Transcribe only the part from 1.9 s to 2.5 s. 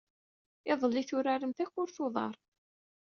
n uḍar.